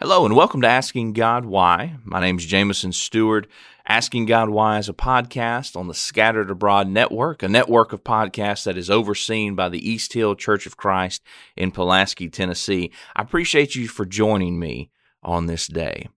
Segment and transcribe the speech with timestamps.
[0.00, 1.96] Hello and welcome to Asking God Why.
[2.04, 3.48] My name is Jameson Stewart.
[3.84, 8.62] Asking God Why is a podcast on the Scattered Abroad Network, a network of podcasts
[8.62, 11.24] that is overseen by the East Hill Church of Christ
[11.56, 12.92] in Pulaski, Tennessee.
[13.16, 14.92] I appreciate you for joining me
[15.24, 16.08] on this day.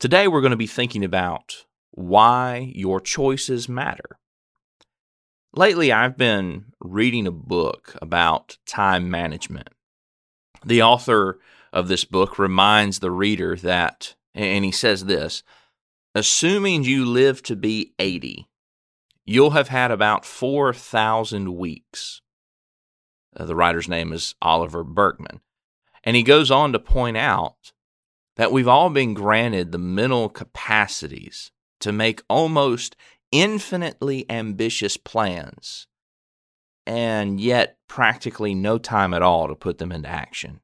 [0.00, 4.18] Today we're going to be thinking about why your choices matter.
[5.54, 9.68] Lately, I've been reading a book about time management.
[10.66, 11.38] The author
[11.72, 15.42] of this book reminds the reader that, and he says this
[16.14, 18.48] assuming you live to be 80,
[19.24, 22.20] you'll have had about 4,000 weeks.
[23.36, 25.40] Uh, the writer's name is Oliver Burkeman.
[26.02, 27.72] And he goes on to point out
[28.36, 32.96] that we've all been granted the mental capacities to make almost
[33.30, 35.86] infinitely ambitious plans,
[36.86, 40.60] and yet practically no time at all to put them into action.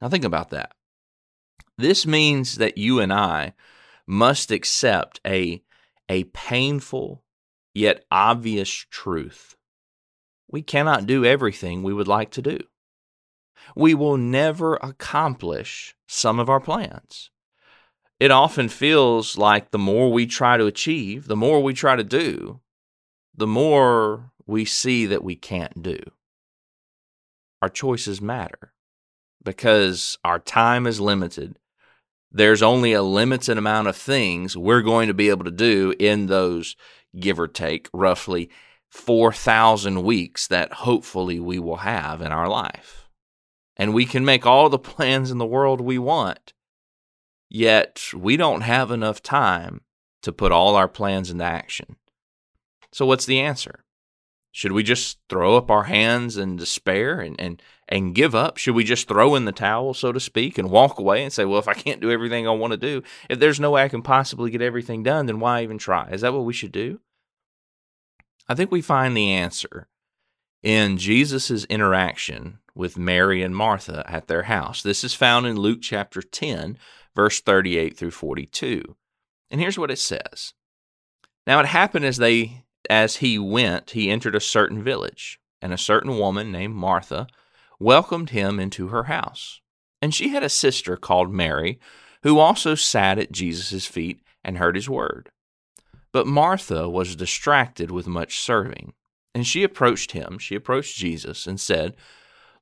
[0.00, 0.72] Now, think about that.
[1.76, 3.54] This means that you and I
[4.06, 5.62] must accept a,
[6.08, 7.22] a painful
[7.74, 9.56] yet obvious truth.
[10.50, 12.58] We cannot do everything we would like to do.
[13.76, 17.30] We will never accomplish some of our plans.
[18.18, 22.04] It often feels like the more we try to achieve, the more we try to
[22.04, 22.60] do,
[23.34, 25.98] the more we see that we can't do.
[27.62, 28.72] Our choices matter
[29.42, 31.58] because our time is limited.
[32.32, 36.26] There's only a limited amount of things we're going to be able to do in
[36.26, 36.76] those,
[37.18, 38.50] give or take, roughly
[38.90, 43.08] 4,000 weeks that hopefully we will have in our life.
[43.76, 46.52] And we can make all the plans in the world we want,
[47.48, 49.80] yet we don't have enough time
[50.22, 51.96] to put all our plans into action.
[52.92, 53.84] So, what's the answer?
[54.52, 58.56] Should we just throw up our hands in despair and, and, and give up?
[58.56, 61.44] Should we just throw in the towel, so to speak, and walk away and say,
[61.44, 63.88] well, if I can't do everything I want to do, if there's no way I
[63.88, 66.08] can possibly get everything done, then why even try?
[66.10, 67.00] Is that what we should do?
[68.48, 69.88] I think we find the answer
[70.62, 74.82] in Jesus' interaction with Mary and Martha at their house.
[74.82, 76.78] This is found in Luke chapter 10,
[77.14, 78.96] verse 38 through 42.
[79.50, 80.54] And here's what it says
[81.46, 85.78] Now it happened as they as he went, he entered a certain village, and a
[85.78, 87.26] certain woman named Martha
[87.80, 89.60] welcomed him into her house.
[90.00, 91.80] And she had a sister called Mary,
[92.22, 95.30] who also sat at Jesus' feet and heard his word.
[96.12, 98.92] But Martha was distracted with much serving.
[99.34, 101.94] And she approached him, she approached Jesus, and said,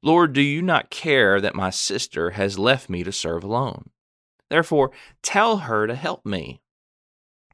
[0.03, 3.91] Lord, do you not care that my sister has left me to serve alone?
[4.51, 4.93] Therefore,
[5.23, 6.61] tell her to help me.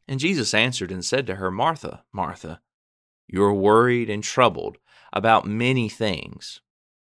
[0.06, 2.60] And Jesus answered and said to her, Martha, Martha,
[3.26, 4.78] you are worried and troubled
[5.12, 6.60] about many things,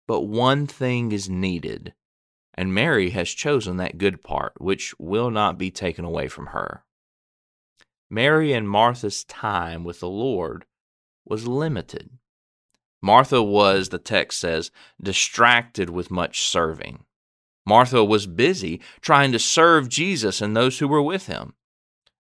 [0.09, 1.95] but one thing is needed,
[2.55, 6.83] and Mary has chosen that good part, which will not be taken away from her.
[8.11, 10.65] Mary and Martha's time with the Lord
[11.27, 12.11] was limited.
[13.03, 14.71] Martha was, the text says,
[15.01, 17.05] distracted with much serving.
[17.67, 21.53] Martha was busy trying to serve Jesus and those who were with him.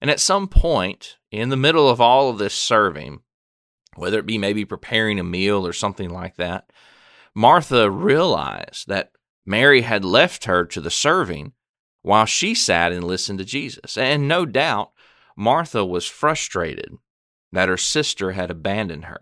[0.01, 3.21] And at some point, in the middle of all of this serving,
[3.97, 6.71] whether it be maybe preparing a meal or something like that,
[7.39, 9.13] Martha realized that
[9.47, 11.53] Mary had left her to the serving
[12.03, 13.97] while she sat and listened to Jesus.
[13.97, 14.91] And no doubt,
[15.37, 16.97] Martha was frustrated
[17.53, 19.21] that her sister had abandoned her.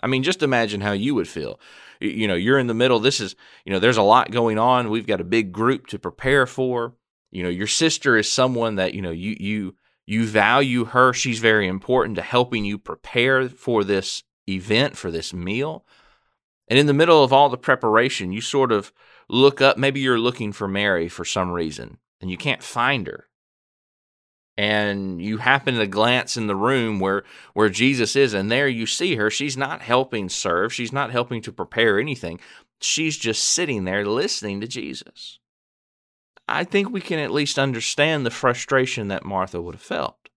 [0.00, 1.60] I mean, just imagine how you would feel.
[2.00, 2.98] You know, you're in the middle.
[2.98, 4.90] This is, you know, there's a lot going on.
[4.90, 6.94] We've got a big group to prepare for.
[7.30, 11.12] You know, your sister is someone that, you know, you you you value her.
[11.12, 15.84] She's very important to helping you prepare for this event, for this meal.
[16.68, 18.92] And in the middle of all the preparation, you sort of
[19.28, 19.76] look up.
[19.76, 23.28] Maybe you're looking for Mary for some reason and you can't find her.
[24.56, 27.24] And you happen to glance in the room where,
[27.54, 29.30] where Jesus is, and there you see her.
[29.30, 32.38] She's not helping serve, she's not helping to prepare anything.
[32.80, 35.38] She's just sitting there listening to Jesus.
[36.46, 40.28] I think we can at least understand the frustration that Martha would have felt.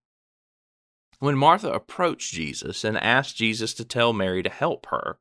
[1.19, 5.17] When Martha approached Jesus and asked Jesus to tell Mary to help her,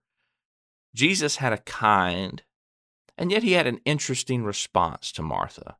[0.95, 2.43] Jesus had a kind
[3.17, 5.77] and yet he had an interesting response to Martha.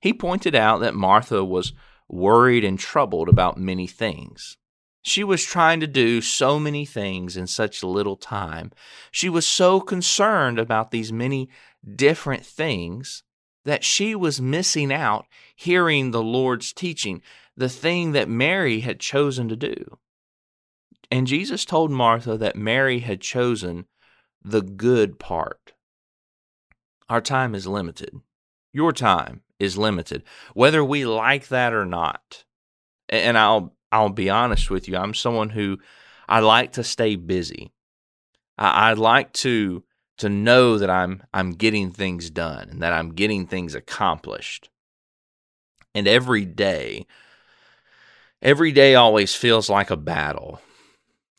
[0.00, 1.72] He pointed out that Martha was
[2.08, 4.56] worried and troubled about many things.
[5.02, 8.72] She was trying to do so many things in such little time.
[9.10, 11.48] She was so concerned about these many
[11.96, 13.22] different things
[13.64, 17.22] that she was missing out hearing the Lord's teaching,
[17.56, 19.98] the thing that Mary had chosen to do.
[21.10, 23.86] And Jesus told Martha that Mary had chosen
[24.42, 25.72] the good part.
[27.08, 28.14] Our time is limited.
[28.72, 30.22] Your time is limited,
[30.54, 32.44] whether we like that or not.
[33.08, 35.78] And I'll I'll be honest with you, I'm someone who
[36.28, 37.72] I like to stay busy.
[38.56, 39.82] I, I like to
[40.18, 44.70] to know that I'm I'm getting things done and that I'm getting things accomplished.
[45.94, 47.06] And every day,
[48.40, 50.60] every day always feels like a battle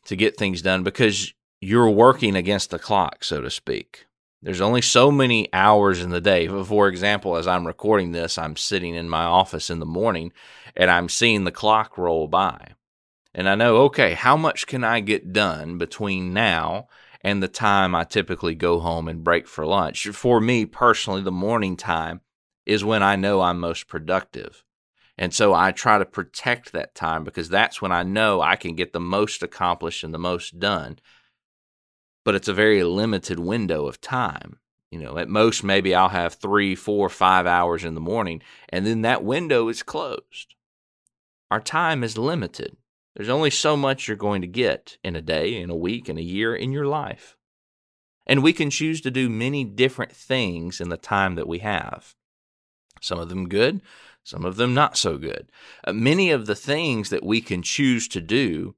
[0.04, 1.32] to get things done because
[1.62, 4.06] you're working against the clock, so to speak.
[4.42, 6.48] There's only so many hours in the day.
[6.48, 10.32] For example, as I'm recording this, I'm sitting in my office in the morning
[10.74, 12.72] and I'm seeing the clock roll by.
[13.32, 16.88] And I know, okay, how much can I get done between now
[17.20, 20.08] and the time I typically go home and break for lunch?
[20.08, 22.22] For me personally, the morning time
[22.66, 24.64] is when I know I'm most productive.
[25.16, 28.74] And so I try to protect that time because that's when I know I can
[28.74, 30.98] get the most accomplished and the most done
[32.24, 34.58] but it's a very limited window of time.
[34.90, 38.86] You know, at most, maybe I'll have three, four, five hours in the morning, and
[38.86, 40.54] then that window is closed.
[41.50, 42.76] Our time is limited.
[43.16, 46.18] There's only so much you're going to get in a day, in a week, in
[46.18, 47.36] a year, in your life.
[48.26, 52.14] And we can choose to do many different things in the time that we have.
[53.00, 53.80] Some of them good,
[54.24, 55.50] some of them not so good.
[55.84, 58.74] Uh, many of the things that we can choose to do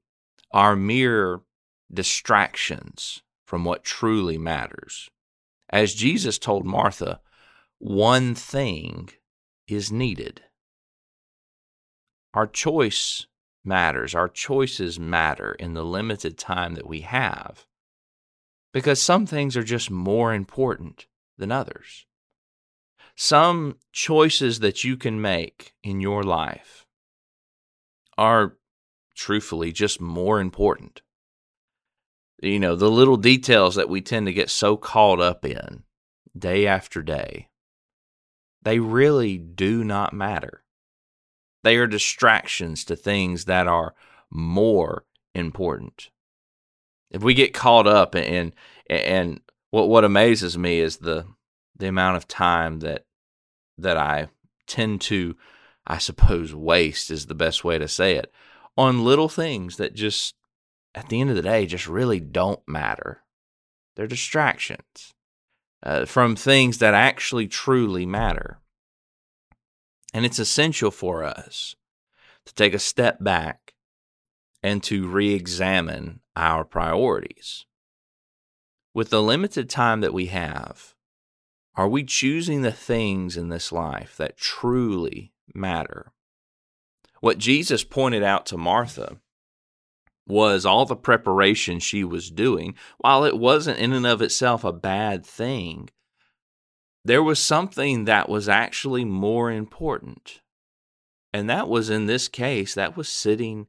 [0.51, 1.41] are mere
[1.93, 5.09] distractions from what truly matters.
[5.69, 7.19] As Jesus told Martha,
[7.77, 9.09] one thing
[9.67, 10.41] is needed.
[12.33, 13.27] Our choice
[13.63, 14.13] matters.
[14.13, 17.65] Our choices matter in the limited time that we have
[18.73, 21.07] because some things are just more important
[21.37, 22.05] than others.
[23.15, 26.85] Some choices that you can make in your life
[28.17, 28.57] are
[29.15, 31.01] truthfully just more important
[32.47, 35.83] you know, the little details that we tend to get so caught up in
[36.37, 37.49] day after day,
[38.61, 40.63] they really do not matter.
[41.63, 43.95] They are distractions to things that are
[44.29, 46.09] more important.
[47.09, 48.53] If we get caught up in
[48.89, 49.41] and
[49.71, 51.25] what what amazes me is the
[51.75, 53.05] the amount of time that
[53.77, 54.27] that I
[54.67, 55.35] tend to
[55.87, 58.31] I suppose waste is the best way to say it
[58.77, 60.35] on little things that just
[60.95, 63.21] at the end of the day just really don't matter.
[63.95, 65.13] They're distractions
[65.83, 68.59] uh, from things that actually truly matter.
[70.13, 71.75] And it's essential for us
[72.45, 73.73] to take a step back
[74.63, 77.65] and to re examine our priorities.
[78.93, 80.95] With the limited time that we have,
[81.75, 86.13] are we choosing the things in this life that truly matter?
[87.19, 89.17] What Jesus pointed out to Martha
[90.27, 94.73] was all the preparation she was doing, while it wasn't in and of itself a
[94.73, 95.89] bad thing,
[97.03, 100.41] there was something that was actually more important.
[101.33, 103.67] And that was in this case, that was sitting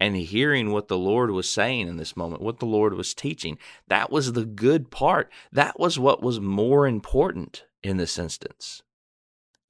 [0.00, 3.58] and hearing what the Lord was saying in this moment, what the Lord was teaching.
[3.88, 5.32] That was the good part.
[5.50, 8.82] That was what was more important in this instance.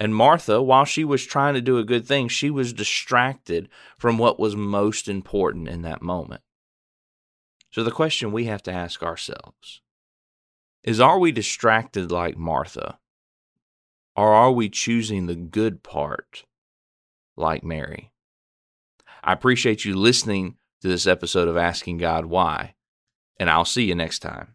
[0.01, 3.69] And Martha, while she was trying to do a good thing, she was distracted
[3.99, 6.43] from what was most important in that moment.
[7.71, 9.83] So the question we have to ask ourselves
[10.85, 12.99] is Are we distracted like Martha?
[14.17, 16.45] Or are we choosing the good part
[17.37, 18.13] like Mary?
[19.23, 22.75] I appreciate you listening to this episode of Asking God Why,
[23.39, 24.55] and I'll see you next time.